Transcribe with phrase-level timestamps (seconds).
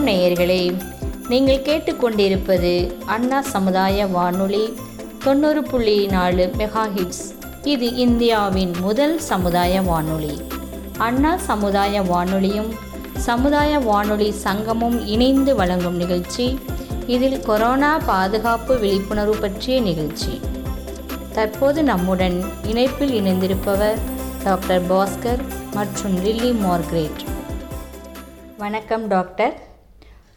[0.00, 0.82] வணக்கம் நேயர்களே
[1.28, 4.76] நீங்கள் கேட்டுக்கொண்டிருப்பது அண்ணா சமுதாய வானொலி
[5.24, 7.34] தொண்ணூறு புள்ளி நாலு மெகா ஹிட்ஸ்.
[7.62, 10.42] இது இந்தியாவின் முதல் சமுதாய வானொலி.
[10.98, 12.70] அண்ணா சமுதாய வானொலியும்
[13.16, 16.58] சமுதாய வானொலி சங்கமும் இணைந்து வழங்கும் நிகழ்ச்சி.
[17.06, 20.40] இதில் கொரோனா பாதுகாப்பு விழிப்புணர்வு பற்றிய நிகழ்ச்சி.
[21.32, 23.98] தற்போது நம்முடன் இணைப்பில் இணைந்திருப்பவர்
[24.44, 25.44] டாக்டர் பாஸ்கர்
[25.74, 27.24] மற்றும் லில்லி மார்க்ரேட்.
[28.58, 29.68] வணக்கம் டாக்டர்.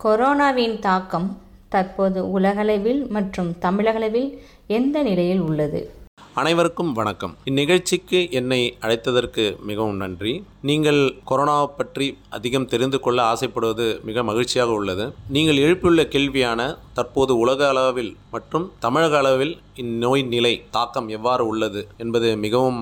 [0.03, 1.27] கொரோனாவின் தாக்கம்
[1.73, 4.29] தற்போது உலகளவில் மற்றும் தமிழகளவில்
[4.77, 5.81] எந்த நிலையில் உள்ளது?
[6.41, 7.33] அனைவருக்கும் வணக்கம்.
[7.49, 10.33] இந்நிகழ்ச்சிக்கு என்னை அழைத்ததற்கு மிகவும் நன்றி.
[10.69, 10.99] நீங்கள்
[11.29, 15.05] கொரோனாவை பற்றி அதிகம் தெரிந்து கொள்ள ஆசைப்படுவது மிக மகிழ்ச்சியாக உள்ளது.
[15.35, 16.59] நீங்கள் எழுப்பியுள்ள கேள்வியான
[16.99, 22.81] தற்போது உலக அளவில் மற்றும் தமிழக அளவில் இந்நோய் நிலை தாக்கம் எவ்வாறு உள்ளது என்பது மிகவும்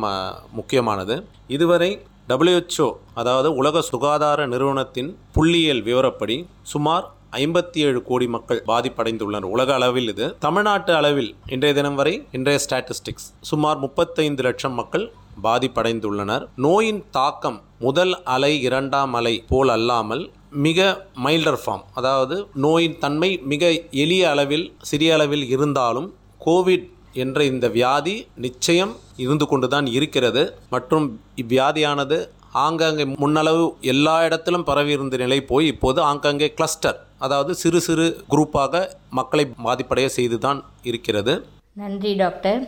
[0.59, 1.17] முக்கியமானது.
[1.57, 1.91] இதுவரை
[2.31, 2.89] டபிள்யூஹெச்ஓ
[3.21, 6.37] அதாவது உலக சுகாதார நிறுவனத்தின் புள்ளியியல் விவரப்படி
[6.73, 7.07] சுமார்
[7.39, 9.51] ஐம்பத்தி ஏழு கோடி மக்கள் பாதிப்படைந்துள்ளனர்.
[9.55, 10.25] உலக அளவில் இது.
[10.45, 15.05] தமிழ்நாட்டு அளவில் இன்றைய தினம் வரை இன்றைய ஸ்டாட்டிஸ்டிக்ஸ் சுமார் முப்பத்தைந்து லட்சம் மக்கள்
[15.45, 16.43] பாதிப்படைந்துள்ளனர்.
[16.65, 20.23] நோயின் தாக்கம் முதல் அலை இரண்டாம் அலை போல் அல்லாமல்
[20.65, 20.79] மிக
[21.25, 23.71] மைல்டர் ஃபார்ம் அதாவது நோயின் தன்மை மிக
[24.03, 26.09] எளிய அளவில் சிறிய அளவில் இருந்தாலும்
[26.45, 26.87] கோவிட்
[27.23, 30.43] என்ற இந்த வியாதி நிச்சயம் இருந்து கொண்டுதான் இருக்கிறது.
[30.69, 32.19] மற்றும் இவ்வியாதியானது
[32.65, 38.83] ஆங்காங்கே முன்னளவு எல்லா இடத்திலும் பரவி இருந்த நிலை போய் இப்போது ஆங்காங்கே கிளஸ்டர் அதாவது சிறு சிறு குரூப்பாக
[39.09, 41.33] மக்களை பாதிப்படைய செய்துதான் இருக்கிறது.
[41.73, 42.61] நன்றி டாக்டர்.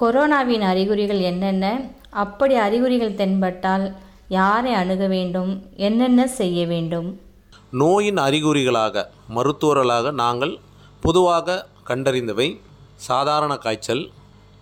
[0.00, 1.64] கொரோனாவின் அறிகுறிகள் என்னென்ன?
[2.10, 3.86] அப்படி அறிகுறிகள் தென்பட்டால்
[4.28, 5.50] யாரை அணுக வேண்டும்?
[5.76, 7.20] என்னென்ன செய்ய வேண்டும்?
[7.70, 9.04] நோயின் அறிகுறிகளாக
[9.36, 10.58] மருத்துவர்களாக நாங்கள்
[11.00, 12.60] பொதுவாக கண்டறிந்தவை.
[13.06, 14.04] சாதாரண காய்ச்சல்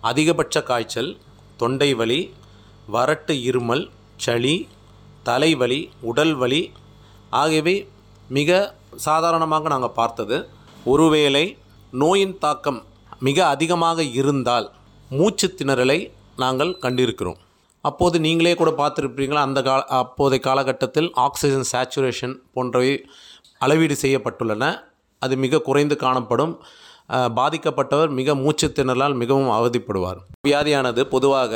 [0.09, 1.11] அதிகபட்ச காய்ச்சல்
[1.61, 2.19] தொண்டை வலி
[2.95, 3.83] வறட்டு இருமல்
[4.25, 4.55] சளி
[5.27, 6.61] தலைவலி உடல் வலி
[7.41, 7.75] ஆகியவை
[8.37, 8.59] மிக
[9.07, 10.37] சாதாரணமாக நாங்கள் பார்த்தது.
[10.93, 11.45] ஒருவேளை
[12.01, 12.79] நோயின் தாக்கம்
[13.27, 14.67] மிக அதிகமாக இருந்தால்
[15.17, 15.99] மூச்சு திணறலை
[16.43, 17.39] நாங்கள் கண்டிருக்கிறோம்.
[17.89, 22.91] அப்போது நீங்களே கூட பார்த்துருப்பீங்களா அந்த கால அப்போதைய காலகட்டத்தில் ஆக்சிஜன் சேச்சுரேஷன் போன்றவை
[23.65, 24.65] அளவீடு செய்யப்பட்டுள்ளன.
[25.21, 26.53] அது மிக குறைந்து காணப்படும்.
[27.37, 30.19] பாதிக்கப்பட்டவர் மிக மூச்சு திணறலால் மிகவும் அவதிப்படுவார்.
[30.47, 31.53] வியாதியானது பொதுவாக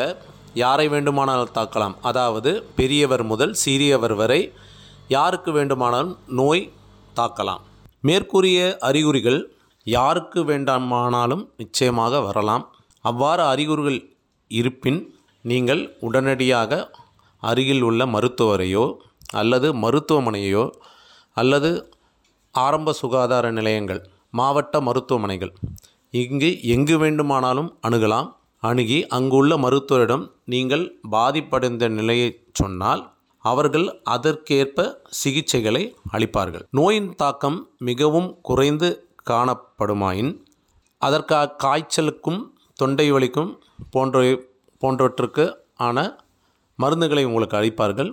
[0.63, 1.95] யாரை வேண்டுமானாலும் தாக்கலாம்.
[2.09, 4.41] அதாவது பெரியவர் முதல் சிறியவர் வரை
[5.16, 6.63] யாருக்கு வேண்டுமானாலும் நோய்
[7.19, 7.61] தாக்கலாம்.
[8.09, 8.59] மேற்கூறிய
[8.90, 9.40] அறிகுறிகள்
[9.85, 12.63] யாருக்கு வேண்டுமானாலும் நிச்சயமாக வரலாம்.
[13.06, 14.00] அவ்வாறு அறிகுறிகள்
[14.51, 15.00] இருப்பின்
[15.51, 16.81] நீங்கள் உடனடியாக
[17.44, 18.85] அருகில் உள்ள மருத்துவரையோ
[19.41, 20.63] அல்லது மருத்துவமனையோ
[21.38, 21.69] அல்லது
[22.56, 24.01] ஆரம்ப சுகாதார நிலையங்கள்
[24.40, 25.53] மாவட்ட மருத்துவமனைகள்.
[26.22, 28.30] இங்கு எங்கு வேண்டுமானாலும் அணுகலாம்.
[28.64, 30.84] அணுகி அங்குள்ள மருத்துவரிடம் நீங்கள்
[31.16, 33.02] பாதிப்படைந்த நிலையை சொன்னால்
[33.46, 34.86] அவர்கள் அதற்கேற்ப
[35.22, 35.84] சிகிச்சைகளை
[36.16, 36.64] அளிப்பார்கள்.
[36.80, 37.58] நோயின் தாக்கம்
[37.90, 38.90] மிகவும் குறைந்து
[39.30, 40.31] காணப்படுமாயின்
[41.02, 42.41] அதற்காக காய்ச்சலுக்கும்
[42.80, 43.52] தொண்டை வலிக்கும்
[43.96, 44.20] போன்ற
[44.81, 45.46] போன்றவற்றுக்கு
[45.88, 45.97] ஆன
[46.80, 48.12] மருந்துகளை உங்களுக்கு அளிப்பார்கள்.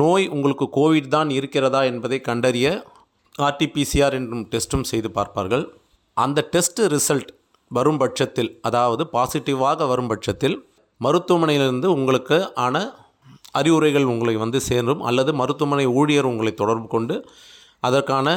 [0.00, 2.68] நோய் உங்களுக்கு கோவிட் தான் இருக்கிறதா என்பதை கண்டறிய
[3.38, 5.64] ஆர்டிபிசிஆர் என்றும் டெஸ்ட்டும் செய்து பார்ப்பார்கள்.
[6.16, 7.30] அந்த டெஸ்ட் ரிசல்ட்
[7.70, 10.56] வரும் பட்சத்தில் அதாவது பாசிட்டிவாக வரும் பட்சத்தில்
[11.00, 12.76] மருத்துவமனையிலிருந்து உங்களுக்கு ஆன
[13.52, 17.16] அறிவுரைகள் உங்களை வந்து சேரும் அல்லது மருத்துவமனை ஊழியர் உங்களை தொடர்பு கொண்டு
[17.82, 18.28] அதற்கான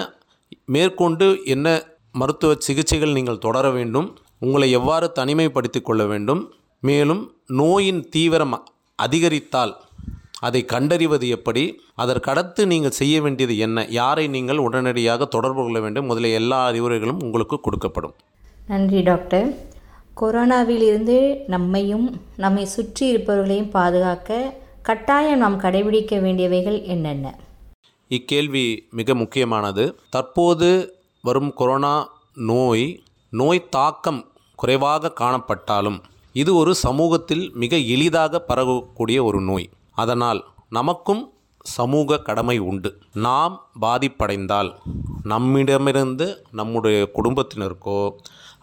[0.66, 1.68] மேற்கொண்டு என்ன
[2.16, 4.08] மருத்துவ சிகிச்சைகள் நீங்கள் தொடர வேண்டும்
[4.40, 6.42] உங்களை எவ்வாறு தனிமைப்படுத்தி கொள்ள வேண்டும்
[6.84, 7.22] மேலும்
[7.52, 8.56] நோயின் தீவிரம்
[9.00, 9.74] அதிகரித்தால்
[10.40, 11.64] அதை கண்டறிவது எப்படி?
[11.98, 13.86] அதற்கடுத்து நீங்கள் செய்ய வேண்டியது என்ன?
[13.90, 16.06] யாரை நீங்கள் உடனடியாக தொடர்பு கொள்ள வேண்டும்?
[16.06, 18.16] முதலிய எல்லா அறிவுரைகளும் உங்களுக்கு கொடுக்கப்படும்.
[18.68, 19.50] நன்றி டாக்டர்.
[20.22, 21.18] கொரோனாவிலிருந்து
[21.48, 24.40] நம்மையும் நம்மை சுற்றி இருப்பவர்களையும் பாதுகாக்க
[24.82, 27.28] கட்டாயம் நாம் கடைபிடிக்க வேண்டியவைகள் என்னென்ன?
[28.12, 29.84] இக்கேள்வி மிக முக்கியமானது.
[30.10, 30.70] தற்போது
[31.24, 31.96] வரும் கொரோனா
[32.52, 32.86] நோய்
[33.30, 34.22] நோய் தாக்கம்
[34.56, 36.00] குறைவாக காணப்பட்டாலும்
[36.32, 39.68] இது ஒரு சமூகத்தில் மிக எளிதாக பரவக்கூடிய ஒரு நோய்.
[40.04, 40.40] அதனால்
[40.78, 41.24] நமக்கும்
[41.78, 42.90] சமூக கடமை உண்டு.
[43.25, 44.69] நாம் பாதிப்படைந்தால்
[45.31, 46.28] நம்மிடமிருந்து
[46.60, 48.01] நம்முடைய குடும்பத்தினருக்கோ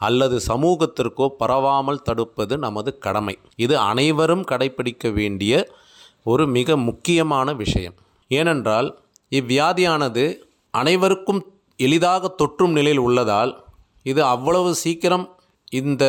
[0.06, 3.34] அல்லது சமூகத்திற்கோ பரவாமல் தடுப்பது நமது கடமை.
[3.64, 5.52] இது அனைவரும் கடைபிடிக்க வேண்டிய
[6.32, 7.96] ஒரு மிக முக்கியமான விஷயம்.
[8.30, 8.88] ஏனென்றால்
[9.38, 10.24] இவ்வியாதியானது
[10.74, 11.42] அனைவருக்கும்
[11.80, 13.52] எளிதாக தொற்றும் நிலையில் உள்ளதால்
[14.06, 15.26] இது அவ்வளவு சீக்கிரம்
[15.80, 16.04] இந்த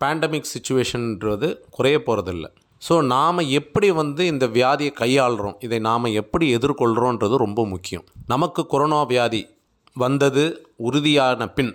[0.00, 2.46] பேண்டமிக் சுச்சுவேஷன்ன்றது குறைய போகிறதில்ல
[2.82, 5.56] ஸோ நாம் எப்படி வந்து இந்த வியாதியை கையாளுறோம்?
[5.66, 8.04] இதை நாம் எப்படி எதிர்கொள்கிறோன்றது ரொம்ப முக்கியம்.
[8.26, 9.42] நமக்கு கொரோனா வியாதி
[9.96, 10.44] வந்தது
[10.78, 11.72] உறுதியான பின்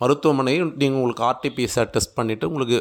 [0.00, 2.78] மருத்துவமனையில் நீங்கள் உங்களுக்கு ஆர்டிபிசிஆர் டெஸ்ட் பண்ணிவிட்டு உங்களுக்கு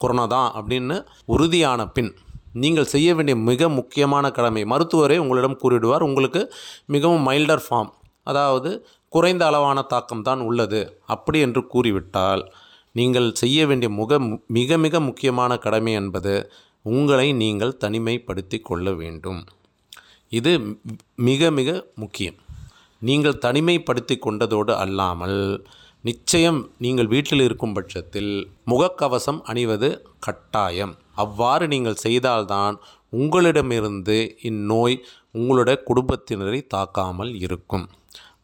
[0.00, 0.96] கொரோனா தான் அப்படின்னு
[1.26, 2.10] உறுதியான பின்
[2.54, 6.42] நீங்கள் செய்ய வேண்டிய மிக முக்கியமான கடமை மருத்துவரே உங்களிடம் கூறிடுவார் உங்களுக்கு
[6.86, 7.90] மிகவும் மைல்டர் ஃபார்ம்
[8.26, 8.70] அதாவது
[9.12, 12.42] குறைந்த அளவான தாக்கம் தான் உள்ளது அப்படி என்று கூறிவிட்டால்
[12.94, 14.18] நீங்கள் செய்ய வேண்டிய முக
[14.48, 16.34] மிக மிக முக்கியமான கடமை என்பது
[16.92, 19.40] உங்களை நீங்கள் தனிமைப்படுத்தி கொள்ள வேண்டும்.
[20.32, 20.52] இது
[21.28, 21.70] மிக மிக
[22.02, 22.38] முக்கியம்.
[23.02, 25.38] நீங்கள் தனிமைப்படுத்தி கொண்டதோடு அல்லாமல்
[26.08, 28.32] நிச்சயம் நீங்கள் வீட்டில் இருக்கும் பட்சத்தில்
[28.70, 29.88] முகக்கவசம் அணிவது
[30.26, 30.94] கட்டாயம்.
[31.22, 32.76] அவ்வாறு நீங்கள் செய்தால்தான்
[33.20, 34.16] உங்களிடமிருந்து
[34.50, 34.96] இந்நோய்
[35.38, 37.86] உங்களுடைய குடும்பத்தினரை தாக்காமல் இருக்கும்.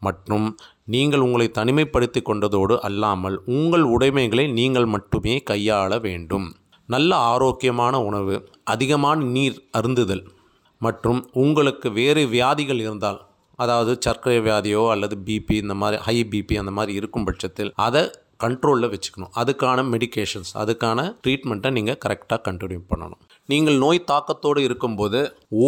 [0.06, 0.46] மற்றும்
[0.94, 6.46] நீங்கள் உங்களை தனிமைப்படுத்தி கொண்டதோடு அல்லாமல் உங்கள் உடைமைகளை நீங்கள் மட்டுமே கையாள வேண்டும்.
[6.92, 10.24] நல்ல ஆரோக்கியமான உணவு அதிகமான நீர் அருந்துதல்
[10.80, 13.20] மற்றும் உங்களுக்கு வேறு வியாதிகள் இருந்தால்
[13.54, 18.02] அதாவது சர்க்கரை வியாதியோ அல்லது பிபி இந்த மாதிரி ஹை பிபி அந்த மாதிரி இருக்கும் பட்சத்தில் அதை
[18.44, 19.32] கண்ட்ரோலில் வச்சுக்கணும்.
[19.40, 23.20] அதுக்கான மெடிகேஷன்ஸ் அதுக்கான ட்ரீட்மெண்ட்டை நீங்கள் கரெக்டாக கண்டினியூ பண்ணணும்.
[23.48, 25.20] நீங்கள் நோய் தாக்கத்தோடு இருக்கும்போது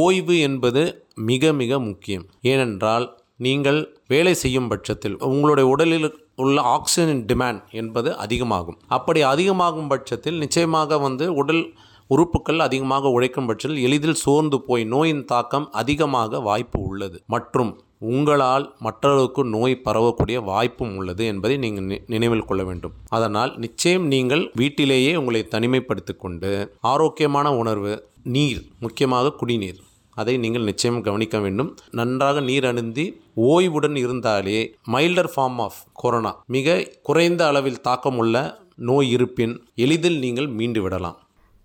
[0.02, 0.82] ஓய்வு என்பது
[1.30, 2.24] மிக மிக முக்கியம்.
[2.52, 8.78] ஏனென்றால் நீங்கள் வேலை செய்யும் பட்சத்தில் உங்களுடைய உடலில் உள்ள ஆக்சிஜன் டிமாண்ட் என்பது அதிகமாகும்.
[8.88, 11.72] அப்படி அதிகமாகும் பட்சத்தில் நிச்சயமாக வந்து உடல்
[12.06, 17.22] உறுப்புகள் அதிகமாக உழைக்கும் பட்சத்தில் எளிதில் சோர்ந்து போய் நோயின் தாக்கம் அதிகமாக வாய்ப்பு உள்ளது.
[17.26, 22.92] மற்றும் உங்களால் மற்றவர்களுக்கு நோய் பரவக்கூடிய வாய்ப்பும் உள்ளது என்பதை நீங்கள் நி- நினைவில் கொள்ள வேண்டும்.
[23.08, 29.80] அதனால் நிச்சயம் நீங்கள் வீட்டிலேயே உங்களை தனிமைப்படுத்தி கொண்டு ஆரோக்கியமான உணர்வு நீர் முக்கியமாக குடிநீர்
[30.10, 31.76] அதை நீங்கள் நிச்சயம் கவனிக்க வேண்டும்.
[31.90, 38.36] நன்றாக நீர் அணிந்தி ஓய்வுடன் இருந்தாலே மைல்டர் ஃபார்ம் ஆஃப் கொரோனா மிக குறைந்த அளவில் தாக்கமுள்ள
[38.76, 41.18] நோய் இருப்பின் எளிதில் நீங்கள் மீண்டு விடலாம்.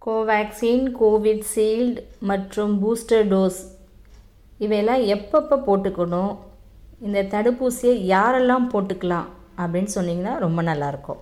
[0.05, 3.59] கோவேக்சின் கோவிட்ஷீல்டு மற்றும் பூஸ்டர் டோஸ்
[4.57, 6.33] இவையெல்லாம் எப்பப்போ போட்டுக்கணும்?
[7.01, 9.27] இந்த தடுப்பூசியை யாரெல்லாம் போட்டுக்கலாம்
[9.57, 11.19] அப்படின்னு சொன்னீங்கன்னா ரொம்ப நல்லாயிருக்கும்.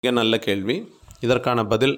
[0.00, 0.76] மிக நல்ல கேள்வி.
[1.20, 1.96] இதற்கான பதில்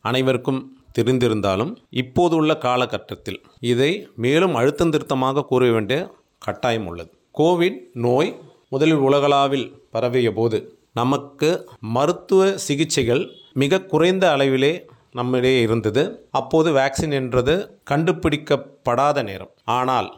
[0.00, 0.62] அனைவருக்கும்
[0.98, 3.40] தெரிந்திருந்தாலும் இப்போது உள்ள காலகட்டத்தில்
[3.72, 3.92] இதை
[4.24, 5.98] மேலும் அழுத்தம் திருத்தமாக கூற வேண்டிய
[6.46, 8.30] கட்டாயம் உள்ளது கோவிட் நோய்
[8.68, 10.58] முதலில் உலகளாவில் பரவிய போது
[10.92, 11.48] நமக்கு
[11.94, 13.22] மருத்துவ சிகிச்சைகள்
[13.62, 14.72] மிக குறைந்த அளவிலே
[15.18, 16.02] நம்மிடையே இருந்தது.
[16.30, 17.54] அப்போது வேக்சின் என்றது
[17.90, 19.52] கண்டுபிடிக்கப்படாத நேரம்.
[19.78, 20.08] ஆனால்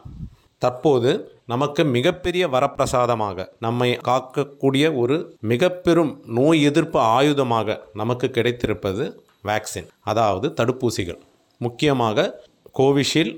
[0.61, 1.11] தற்போது
[1.45, 5.17] நமக்கு மிகப்பெரிய வரப்பிரசாதமாக நம்மை காக்கக்கூடிய ஒரு
[5.51, 9.03] மிக பெரும் நோய் எதிர்ப்பு ஆயுதமாக நமக்கு கிடைத்திருப்பது
[9.43, 11.19] வேக்சின் அதாவது தடுப்பூசிகள்.
[11.61, 12.27] முக்கியமாக
[12.79, 13.35] கோவிஷீல்டு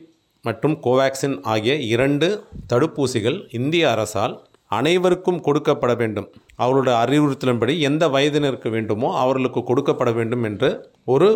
[0.48, 2.28] மற்றும் கோவேக்சின் ஆகிய இரண்டு
[2.74, 4.36] தடுப்பூசிகள் இந்திய அரசால்
[4.78, 6.28] அனைவருக்கும் கொடுக்கப்பட வேண்டும்.
[6.62, 10.70] அவர்களுடைய அறிவுறுத்தலின்படி எந்த வயதினருக்கு வேண்டுமோ அவர்களுக்கு கொடுக்கப்பட வேண்டும் என்று
[11.14, 11.30] ஒரு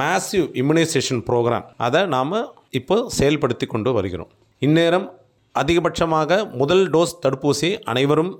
[0.00, 2.34] மேசிவ் இம்யூனைசேஷன் ப்ரோக்ராம் அதை நாம்
[2.78, 4.30] இப்போ செயல்படுத்தி கொண்டு வருகிறோம்.
[4.62, 5.06] இந்நேரம்
[5.54, 8.32] அதிகபட்சமாக முதல் டோஸ் தடுப்பூசி அனைவரும்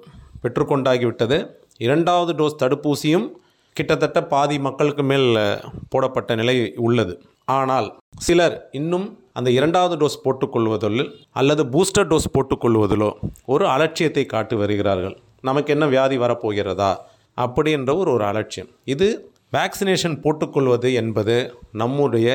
[0.43, 1.39] பெற்றுக்கொண்டாகிவிட்டது.
[1.87, 3.27] இரண்டாவது டோஸ் தடுப்பூசியும்
[3.77, 5.29] கிட்டத்தட்ட பாதி மக்களுக்கு மேல்
[5.93, 6.55] போடப்பட்ட நிலை
[6.87, 7.15] உள்ளது.
[7.57, 7.89] ஆனால்
[8.27, 9.07] சிலர் இன்னும்
[9.39, 11.03] அந்த இரண்டாவது டோஸ் போட்டுக்கொள்வதில்
[11.41, 13.11] அல்லது பூஸ்டர் டோஸ் போட்டுக்கொள்வதிலோ
[13.45, 15.17] ஒரு அலட்சியத்தை காட்டி வருகிறார்கள்.
[15.49, 16.91] நமக்கு என்ன வியாதி வரப்போகிறதா?
[17.35, 18.71] அப்படி என்ற ஒரு ஒரு அலட்சியம்.
[18.95, 19.09] இது
[19.57, 21.37] வேக்சினேஷன் போட்டுக்கொள்வது என்பது
[21.83, 22.29] நம்முடைய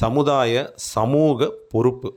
[0.00, 2.10] சமுதாய சமூக பொறுப்பு.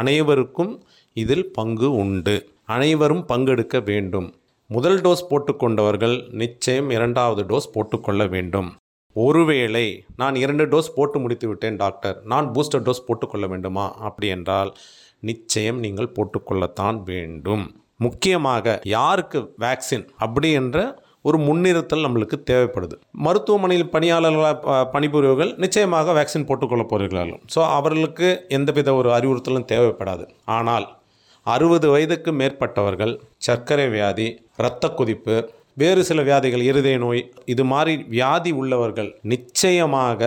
[0.00, 0.72] அனைவருக்கும்
[1.16, 2.36] இதில் பங்கு உண்டு.
[2.74, 4.28] அனைவரும் பங்கெடுக்க வேண்டும்.
[4.72, 8.76] முதல் டோஸ் போட்டுக்கொண்டவர்கள் நிச்சயம் இரண்டாவது டோஸ் போட்டுக்கொள்ள வேண்டும்.
[9.14, 12.22] ஒருவேளை நான் இரண்டு டோஸ் போட்டு முடித்து விட்டேன் டாக்டர்.
[12.24, 13.94] நான் பூஸ்டர் டோஸ் போட்டுக்கொள்ள வேண்டுமா?
[13.94, 14.74] அப்படி என்றால்
[15.20, 17.82] நிச்சயம் நீங்கள் போட்டுக்கொள்ளத்தான் வேண்டும்.
[17.96, 20.08] முக்கியமாக யாருக்கு வேக்சின்?
[20.16, 22.92] அப்படி என்ற ஒரு முன்னிறுத்தல் நம்மளுக்கு தேவைப்படுது.
[23.10, 30.28] மருத்துவமனையில் பணியாளர்களாக ப- பணிபுரியவர்கள் நிச்சயமாக வேக்சின் போட்டுக்கொள்ள போகிறார்கள் ஸோ அவர்களுக்கு எந்தவித ஒரு அறிவுறுத்தலும் தேவைப்படாது.
[30.44, 31.00] ஆனால்
[31.46, 33.12] அறுபது வயதுக்கு மேற்பட்டவர்கள்
[33.46, 34.26] சர்க்கரை வியாதி
[34.60, 35.36] இரத்த கொதிப்பு
[35.80, 37.22] வேறு சில வியாதிகள் இருதய நோய்
[37.52, 40.22] இது மாதிரி வியாதி உள்ளவர்கள் நிச்சயமாக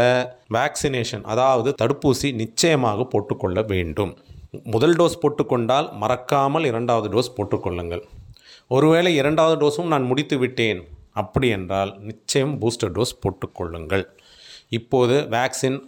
[0.55, 4.11] வேக்சினேஷன் அதாவது தடுப்பூசி நிச்சயமாக போட்டுக்கொள்ள வேண்டும்.
[4.73, 8.03] முதல் டோஸ் போட்டுக்கொண்டால் மறக்காமல் இரண்டாவது டோஸ் போட்டுக்கொள்ளுங்கள்.
[8.75, 10.81] ஒருவேளை இரண்டாவது டோஸும் நான் முடித்து விட்டேன்
[11.21, 14.05] அப்படி என்றால் நிச்சயம் பூஸ்டர் டோஸ் போட்டுக்கொள்ளுங்கள்.
[14.79, 15.79] இப்போது வேக்சின்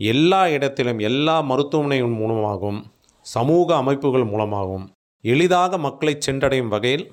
[0.00, 2.80] எல்லா இடத்திலும் எல்லா மருத்துவமனையின் மூலமாகவும்
[3.22, 4.92] சமூக அமைப்புகள் மூலமாகவும்
[5.24, 7.12] எளிதாக மக்களை சென்றடையும் வகையில்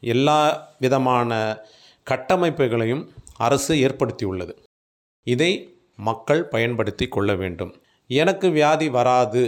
[0.00, 1.60] எல்லா விதமான
[2.10, 4.54] கட்டமைப்புகளையும் அரசு ஏற்படுத்தியுள்ளது.
[5.26, 7.74] இதை மக்கள் பயன்படுத்தி கொள்ள வேண்டும்.
[8.06, 9.42] எனக்கு வியாதி வராது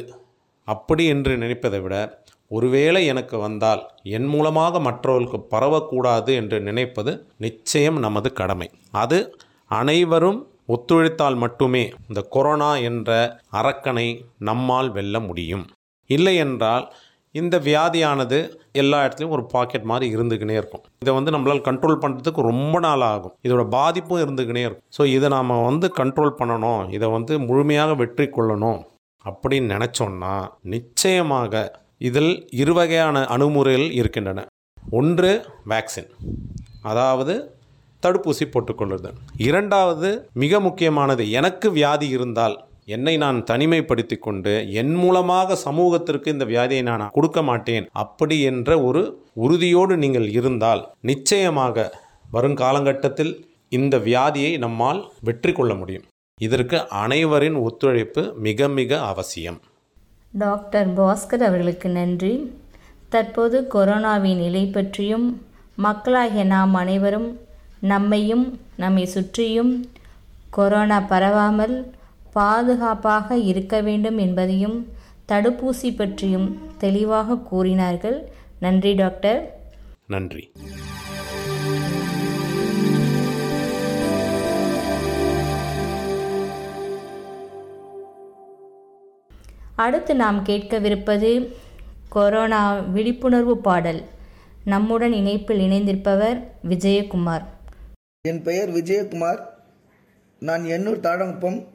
[0.64, 8.32] அப்படி என்று நினைப்பதை விட ஒருவேளை எனக்கு வந்தால் என் மூலமாக மற்றவர்களுக்கு பரவக்கூடாது என்று நினைப்பது நிச்சயம் நமது
[8.32, 8.70] கடமை.
[8.90, 15.66] அது அனைவரும் ஒத்துழைத்தால் மட்டுமே இந்த கொரோனா என்ற அரக்கனை நம்மால் வெல்ல முடியும்.
[16.06, 16.86] இல்லை என்றால்
[17.34, 18.38] இந்த வியாதியானது
[18.80, 20.82] எல்லா இடத்துலையும் ஒரு பாக்கெட் மாதிரி இருந்துக்கினே இருக்கும்.
[21.02, 23.34] இதை வந்து நம்மளால் கண்ட்ரோல் பண்ணுறதுக்கு ரொம்ப நாள் ஆகும்.
[23.46, 24.86] இதோட பாதிப்பும் இருந்துக்கினே இருக்கும்.
[24.96, 26.82] ஸோ இதை நாம் வந்து கண்ட்ரோல் பண்ணணும்.
[26.96, 28.80] இதை வந்து முழுமையாக வெற்றி கொள்ளணும்
[29.24, 30.34] அப்படின்னு நினச்சோன்னா
[30.74, 31.64] நிச்சயமாக
[32.08, 32.32] இதில்
[32.62, 33.26] இரு வகையான
[34.00, 34.40] இருக்கின்றன.
[34.98, 35.32] ஒன்று
[35.72, 36.10] வேக்சின்
[36.90, 37.34] அதாவது
[38.02, 39.10] தடுப்பூசி போட்டுக்கொள்வது
[39.48, 40.08] இரண்டாவது
[40.42, 42.56] மிக முக்கியமானது எனக்கு வியாதி இருந்தால்
[42.88, 49.02] என்னை நான் தனிமைப்படுத்தி கொண்டு என் மூலமாக சமூகத்திற்கு இந்த வியாதியை நான் கொடுக்க மாட்டேன் அப்படி என்ற ஒரு
[49.34, 51.86] உறுதியோடு நீங்கள் இருந்தால் நிச்சயமாக
[52.32, 53.32] வருங்காலகட்டத்தில்
[53.68, 56.04] இந்த வியாதியை நம்மால் வெற்றி கொள்ள முடியும்.
[56.40, 59.58] இதற்கு அனைவரின் ஒத்துழைப்பு மிக மிக அவசியம்.
[60.32, 62.34] டாக்டர் பாஸ்கர் அவர்களுக்கு நன்றி.
[63.08, 65.26] தற்போது கொரோனாவின் நிலை பற்றியும்
[65.76, 67.28] மக்களாகிய நாம் அனைவரும்
[67.92, 69.72] நம்மையும் நம்மை சுற்றியும்
[70.50, 71.76] கொரோனா பரவாமல்
[72.34, 74.88] பாதுகாப்பாக இருக்க வேண்டும் என்பதையும்
[75.28, 78.32] தடுப்பூசி பற்றியும் தெளிவாக கூறினார்கள்.
[78.60, 79.60] நன்றி டாக்டர்.
[80.06, 80.52] நன்றி.
[89.76, 91.52] அடுத்து நாம் கேட்கவிருப்பது
[92.08, 94.02] கொரோனா விழிப்புணர்வு பாடல்.
[94.64, 97.44] நம்முடன் இணைப்பில் இணைந்திருப்பவர் விஜயகுமார்.
[98.28, 99.40] என் பெயர் விஜயகுமார்.
[100.38, 101.72] நான் எண்ணூர் தாழங்குப்பம்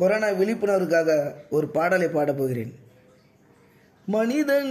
[0.00, 2.74] கொரோனா விழிப்புணர்வுக்காக ஒரு பாடலை பாடப் போகிறேன்.
[4.06, 4.70] மனிதன்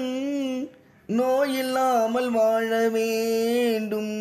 [1.08, 4.12] நோயில்லாமல் வாழ வேண்டும்.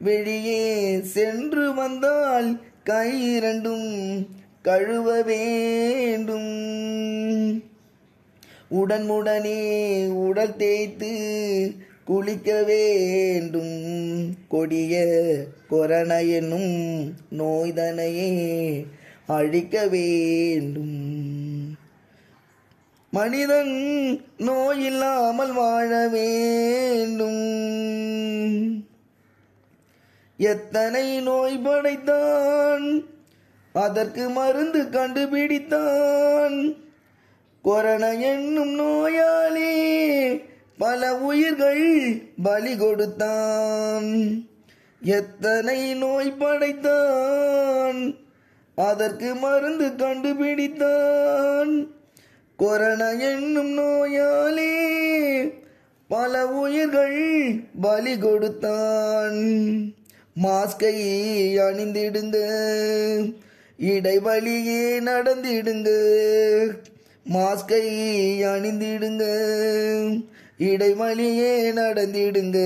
[0.00, 4.28] வெளியே சென்று வந்தால் கை இரண்டும்
[4.62, 6.50] கழுவ வேண்டும்.
[8.70, 11.12] உடனுடனே உடல் தேய்த்து
[12.04, 13.76] குளிக்க வேண்டும்.
[14.48, 14.94] கொடிய
[15.68, 18.84] கொரோனா என்னும் நோய்தனையே
[19.28, 21.06] அழிக்க வேண்டும்.
[23.10, 23.68] மனிதன்
[24.38, 27.36] நோயில்லாமல் வாழ வேண்டும்.
[30.36, 33.04] எத்தனை நோய் படைத்தான்?
[33.72, 36.76] அதற்கு மருந்து கண்டுபிடித்தான்.
[37.62, 40.00] கொரோனா என்னும் நோயாளி
[40.78, 44.48] பல உயிர்கள் பலி கொடுத்தான்.
[45.02, 48.26] எத்தனை நோய் படைத்தான்?
[48.78, 51.86] அதற்கு மருந்து கண்டுபிடித்தான்.
[52.56, 54.72] கொரோனா என்னும் நோயாலே
[56.08, 59.36] பல உயிர்கள் பலி கொடுத்தான்.
[60.42, 62.36] மாஸ்கை அணிந்திடுங்க
[63.80, 65.88] இடைவழியே நடந்திடுங்க.
[67.32, 67.86] மாஸ்கை
[68.42, 69.24] அணிந்திடுங்க
[70.58, 72.58] இடைவழியே நடந்திடுங்க.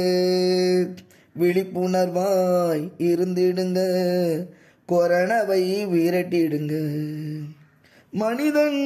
[1.40, 3.81] விழிப்புணர்வாய் இருந்திடுங்க.
[4.92, 6.75] கொரோனாவை விரட்டிடுங்க.
[8.12, 8.80] மனிதன்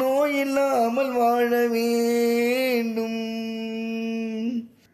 [0.00, 3.20] நோயில்லாமல் வாழ வேண்டும்.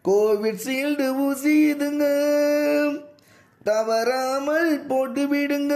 [0.08, 2.04] கோவிட் சீல்டு ஊசி இதுங்க
[3.64, 5.74] தவறாமல் போட்டு விடுங்க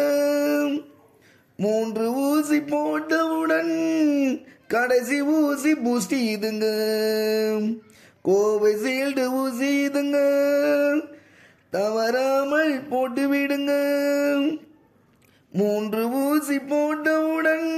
[1.56, 3.72] மூன்று ஊசி போட்டவுடன்
[4.66, 6.66] கடைசி ஊசி பூஸ்டி இதுங்க
[8.24, 10.18] கோவிஷீல்டு ஊசி இதுங்க
[11.72, 13.72] தவறாமல் போட்டு விடுங்க
[15.52, 17.68] மூன்று ஊசி போட்டவுடன்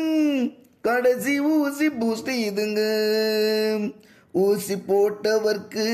[0.81, 2.81] கடைசி ஊசி பூஸ்ட் இதுங்க
[4.35, 5.87] ஊசி போட்டவர்க்கு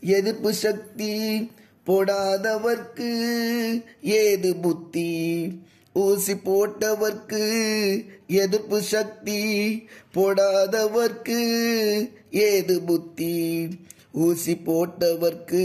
[0.00, 1.12] எதிர்ப்பு சக்தி
[1.86, 3.10] போடாதவர்க்கு
[4.02, 5.10] ஏது புத்தி?
[5.94, 7.42] ஊசி போட்டவர்க்கு
[8.26, 9.40] எதிர்ப்பு சக்தி
[10.14, 11.40] போடாதவர்க்கு
[12.30, 13.34] ஏது புத்தி?
[14.14, 15.64] ஊசி போட்டவர்க்கு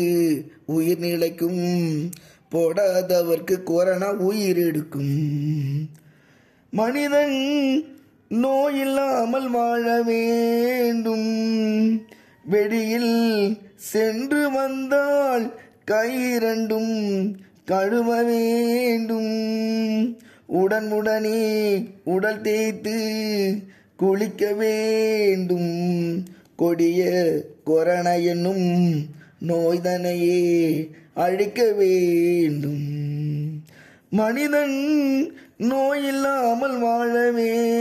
[0.66, 2.10] உயிர் நிலைக்கும்
[2.52, 5.90] போடாதவர்க்கு கொரோனா உயிர் எடுக்கும்.
[6.70, 7.84] மனிதன்
[8.30, 11.28] நோயில்லாமல் வாழ வேண்டும்.
[12.46, 19.34] வெளியில் சென்று வந்தால் கை இரண்டும் கழுவ வேண்டும்.
[20.48, 22.98] உடனுடனே உடல் தேய்த்து
[23.98, 26.38] குளிக்க வேண்டும்.
[26.60, 27.02] கொடிய
[27.64, 28.66] கொரோனா என்னும்
[29.48, 32.88] நோய்தனையே அழிக்க வேண்டும்.
[34.10, 34.76] மனிதன்
[35.58, 37.78] நோயில்லாமல் வாழ வேண்டும்.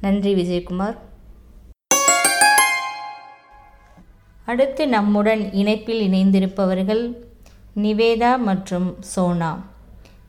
[0.00, 0.96] நன்றி விஜயகுமார்.
[4.44, 7.14] அடுத்து நம்முடன் இணைப்பில் இணைந்திருப்பவர்கள்
[7.82, 9.74] நிவேதா மற்றும் சோனா.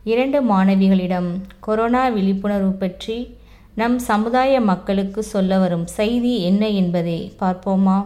[0.03, 3.36] இரண்டு மாணவிகளிடம் கொரோனா விழிப்புணர்வு பற்றி
[3.79, 7.97] நம் சமுதாய மக்களுக்கு சொல்ல வரும் செய்தி என்ன என்பதை பார்ப்போமா?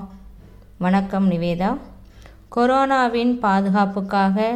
[0.77, 1.69] வணக்கம் நிவேதா.
[2.55, 4.47] கொரோனாவின் பாதுகாப்புக்காக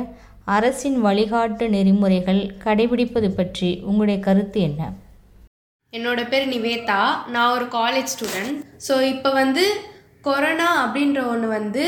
[0.55, 4.91] அரசின் வழிகாட்டு நெறிமுறைகள் கடைபிடிப்பது பற்றி உங்களுடைய கருத்து என்ன?
[5.93, 7.01] என்னோட பேர் நிவேதா.
[7.27, 9.65] நான் ஒரு காலேஜ் ஸ்டூடெண்ட் ஸோ இப்போ வந்து
[10.27, 11.83] கொரோனா அப்படின்ற ஒன்று வந்து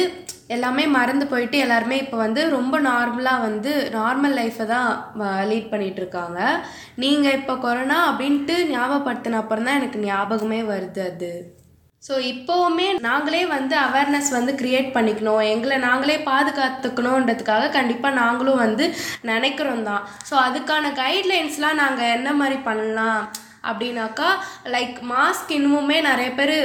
[0.56, 4.90] எல்லாமே மறந்து போயிட்டு எல்லாருமே இப்போ வந்து ரொம்ப நார்மலாக வந்து நார்மல் லைஃப்பை தான்
[5.52, 6.40] லீட் பண்ணிட்டு இருக்காங்க.
[7.04, 11.32] நீங்கள் இப்போ கொரோனா அப்படின்ட்டு ஞாபகப்படுத்தின அப்புறம் தான் எனக்கு ஞாபகமே வருது அது.
[12.08, 15.42] ஸோ இப்போவுமே நாங்களே வந்து அவேர்னஸ் வந்து க்ரியேட் பண்ணிக்கணும்.
[15.54, 18.86] எங்களை நாங்களே பாதுகாத்துக்கணுன்றதுக்காக கண்டிப்பாக நாங்களும் வந்து
[19.32, 20.06] நினைக்கிறோம் தான்.
[20.30, 23.22] ஸோ அதுக்கான கைட்லைன்ஸ்லாம் நாங்கள் என்ன மாதிரி பண்ணலாம்?
[23.70, 24.30] அப்படின்னாக்கா
[24.76, 26.56] லைக் மாஸ்க் இன்னுமுமே நிறைய பேர்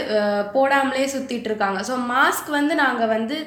[0.54, 1.80] போடாமலே சுற்றிட்டு இருக்காங்க.
[1.90, 3.38] ஸோ மாஸ்க் வந்து நாங்கள் வந்து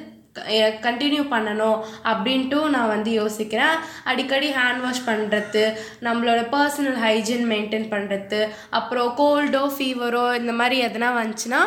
[0.86, 1.78] கண்டினியூ பண்ணணும்
[2.10, 3.76] அப்படின்ட்டு நான் வந்து யோசிக்கிறேன்.
[4.10, 5.62] அடிக்கடி ஹேண்ட் வாஷ் பண்ணுறது
[6.06, 8.40] நம்மளோட பர்சனல் ஹைஜீன் மெயின்டைன் பண்ணுறது
[8.78, 11.60] அப்புறம் கோல்டோ ஃபீவரோ இந்த மாதிரி எதனா வந்துச்சுன்னா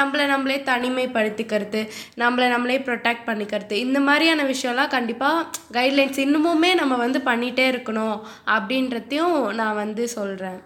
[0.00, 1.82] நம்மளை நம்மளே தனிமைப்படுத்திக்கிறது
[2.24, 5.46] நம்மளை நம்மளே ப்ரொடெக்ட் பண்ணிக்கிறது இந்த மாதிரியான விஷயம்லாம் கண்டிப்பாக
[5.78, 8.16] கைட்லைன்ஸ் இன்னுமுமே நம்ம வந்து பண்ணிகிட்டே இருக்கணும்
[8.56, 10.60] அப்படின்றதையும் நான் வந்து சொல்கிறேன்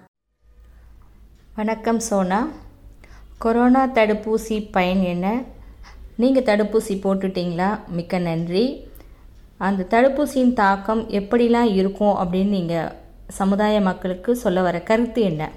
[1.59, 2.49] வணக்கம் சோனா.
[3.38, 5.43] கொரோனா தடுப்பூசி பயன் என்ன?
[6.17, 7.87] நீங்கள் தடுப்பூசி போட்டுட்டீங்களா?
[7.88, 8.88] மிக்க நன்றி.
[9.59, 12.93] அந்த தடுப்பூசியின் தாக்கம் எப்படிலாம் இருக்கும் அப்படின்னு நீங்கள்
[13.29, 15.50] சமுதாய மக்களுக்கு சொல்ல வர கருத்து என்ன?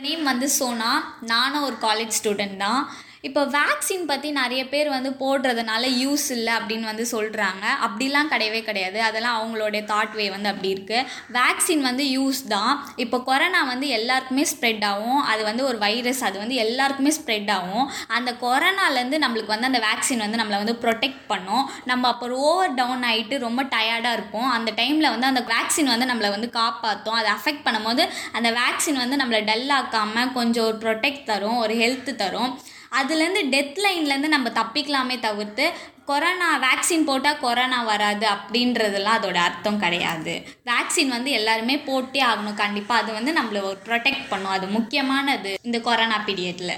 [0.00, 1.16] நேம் வந்து சோனா.
[1.20, 2.90] நானும் ஒரு காலேஜ் ஸ்டூடெண்ட் தான்.
[3.28, 8.98] இப்போ வேக்சின் பற்றி நிறைய பேர் வந்து போடுறதுனால யூஸ் இல்லை அப்படின்னு வந்து சொல்கிறாங்க அப்படிலாம் கிடையவே கிடையாது.
[9.08, 11.06] அதெல்லாம் அவங்களுடைய தாட் வே வந்து அப்படி இருக்குது
[11.38, 12.72] வேக்சின் வந்து யூஸ் தான்.
[13.04, 15.20] இப்போ கொரோனா வந்து எல்லாருக்குமே ஸ்ப்ரெட் ஆகும்.
[15.32, 17.86] அது வந்து ஒரு வைரஸ் அது வந்து எல்லாருக்குமே ஸ்ப்ரெட் ஆகும்.
[18.18, 21.64] அந்த கொரோனாலேருந்து நம்மளுக்கு வந்து அந்த வேக்சின் வந்து நம்மளை வந்து ப்ரொடெக்ட் பண்ணும்.
[21.92, 24.50] நம்ம அப்போ ஓவர் டவுன் ஆகிட்டு ரொம்ப டயர்டாக இருப்போம்.
[24.58, 28.04] அந்த டைமில் வந்து அந்த வேக்சின் வந்து நம்மளை வந்து காப்பாற்றும் அதை அஃபெக்ட் பண்ணும்போது
[28.38, 32.52] அந்த வேக்சின் வந்து நம்மளை டல் ஆக்காமல் கொஞ்சம் ஒரு ப்ரொடெக்ட் தரும் ஒரு ஹெல்த் தரும்.
[33.00, 35.72] அதுலேருந்து டெத் லைன்லேருந்து நம்ம தப்பிக்கலாமே தவிர்த்து
[36.06, 40.46] கொரோனா வேக்சின் போட்டால் கொரோனா வராது அப்படின்றதெல்லாம் அதோட அர்த்தம் கிடையாது.
[40.64, 42.54] வேக்சின் வந்து எல்லாருமே போட்டே ஆகணும்.
[42.54, 44.50] கண்டிப்பாக அது வந்து நம்மளை ஒரு ப்ரொடெக்ட் பண்ணும்.
[44.50, 46.76] அது முக்கியமானது இந்த கொரோனா பீரியடில்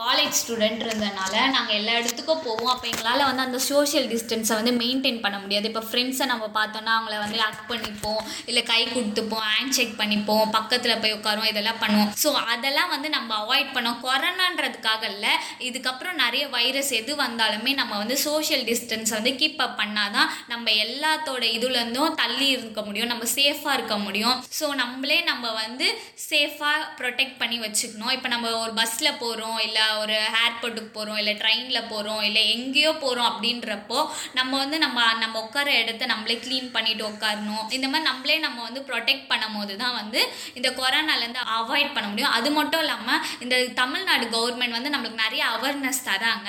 [0.00, 2.70] காலேஜ் ஸ்டூடெண்ட் இருந்தனால நாங்கள் எல்லா இடத்துக்கும் போவோம்.
[2.72, 5.66] அப்போ எங்களால் வந்து அந்த சோஷியல் டிஸ்டன்ஸை வந்து மெயின்டைன் பண்ண முடியாது.
[5.70, 8.20] இப்போ ஃப்ரெண்ட்ஸை நம்ம பார்த்தோன்னா அவங்கள வந்து அக் பண்ணிப்போம்.
[8.50, 10.44] இல்லை கை கொடுத்துப்போம் ஹேண்ட் செக் பண்ணிப்போம்.
[10.56, 11.50] பக்கத்தில் போய் உட்காருவோம்.
[11.52, 12.10] இதெல்லாம் பண்ணுவோம்.
[12.24, 13.98] ஸோ அதெல்லாம் வந்து நம்ம அவாய்ட் பண்ணோம்.
[14.06, 15.32] கொரோனான்றதுக்காக இல்லை
[15.68, 21.42] இதுக்கப்புறம் நிறைய வைரஸ் எது வந்தாலுமே நம்ம வந்து சோஷியல் டிஸ்டன்ஸை வந்து கீப் அப் பண்ணாதான் நம்ம எல்லாத்தோட
[21.56, 23.10] இதுலேருந்தும் தள்ளி இருக்க முடியும்.
[23.14, 24.36] நம்ம சேஃபாக இருக்க முடியும்.
[24.60, 25.88] ஸோ நம்மளே நம்ம வந்து
[26.28, 28.14] சேஃபாக ப்ரொடெக்ட் பண்ணி வச்சுக்கணும்.
[28.18, 33.28] இப்போ நம்ம ஒரு பஸ்ஸில் போகிறோம் இல்லை ஒரு ஏர்போர்ட்டுக்கு போகிறோம் இல்லை ட்ரெயினில் போகிறோம் இல்லை எங்கேயோ போகிறோம்
[33.30, 33.98] அப்படின்றப்போ
[34.38, 37.64] நம்ம வந்து நம்ம நம்ம உட்கார இடத்த நம்மளே க்ளீன் பண்ணிட்டு உட்காரணும்.
[37.76, 40.20] இந்த மாதிரி நம்மளே நம்ம வந்து ப்ரொடெக்ட் பண்ணும் போது தான் வந்து
[40.58, 42.34] இந்த கொரோனாலேருந்து அவாய்ட் பண்ண முடியும்.
[42.38, 46.48] அது மட்டும் இல்லாமல் இந்த தமிழ்நாடு கவர்மெண்ட் வந்து நம்மளுக்கு நிறைய அவேர்னஸ் தராங்க.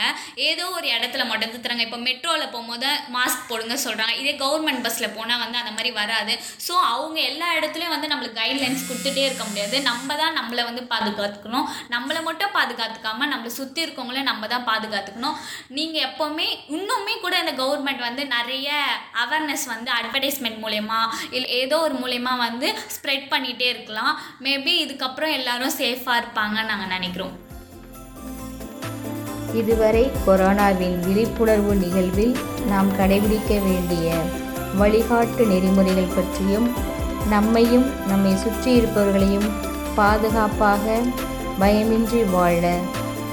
[0.49, 1.85] ஏதோ ஒரு இடத்துல மட்டும் தராங்க.
[1.87, 6.35] இப்போ மெட்ரோவில் போகும்போது மாஸ்க் போடுங்க சொல்கிறாங்க இதே கவர்மெண்ட் பஸ்ஸில் போனால் வந்து அந்த மாதிரி வராது.
[6.67, 9.75] ஸோ அவங்க எல்லா இடத்துலையும் வந்து நம்மளுக்கு கைட்லைன்ஸ் கொடுத்துட்டே இருக்க முடியாது.
[9.89, 11.67] நம்ம தான் நம்மளை வந்து பாதுகாத்துக்கணும்.
[11.95, 15.37] நம்மளை மட்டும் பாதுகாத்துக்காம நம்மளை சுற்றி இருக்கவங்கள நம்ம தான் பாதுகாத்துக்கணும்.
[15.77, 18.69] நீங்கள் எப்போவுமே இன்னுமே கூட இந்த கவர்மெண்ட் வந்து நிறைய
[19.23, 21.01] அவேர்னஸ் வந்து அட்வர்டைஸ்மெண்ட் மூலயமா
[21.35, 24.13] இல்லை ஏதோ ஒரு மூலயமா வந்து ஸ்ப்ரெட் பண்ணிகிட்டே இருக்கலாம்.
[24.47, 27.35] மேபி இதுக்கப்புறம் எல்லாரும் சேஃபாக இருப்பாங்கன்னு நாங்கள் நினைக்கிறோம்.
[29.59, 32.35] இதுவரை கொரோனாவின் விழிப்புணர்வு நிகழ்வில்
[32.71, 34.07] நாம் கடைபிடிக்க வேண்டிய
[34.79, 36.67] வழிகாட்டு நெறிமுறைகள் பற்றியும்
[37.33, 39.47] நம்மையும் நம்மை சுற்றி இருப்பவர்களையும்
[39.99, 40.97] பாதுகாப்பாக
[41.61, 42.63] பயமின்றி வாழ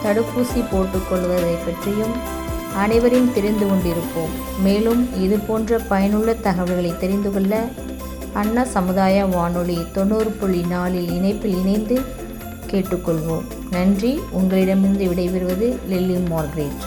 [0.04, 2.14] தடுப்பூசி போட்டுக்கொள்வதை பற்றியும்
[2.76, 4.32] அனைவரும் தெரிந்து கொண்டிருப்போம்.
[4.62, 7.64] மேலும் இது போன்ற பயனுள்ள தகவல்களை தெரிந்து கொள்ள
[8.32, 11.98] அண்ணா சமுதாய வானொலி தொண்ணூறு புள்ளி நாலில் இணைப்பில் இணைந்து
[12.70, 14.20] கேட்டுக்கொள்வோம் நன்றி.
[14.30, 16.82] உங்களிடமிருந்து விடைபெறுவது லில்லி மார்க்ரேட்.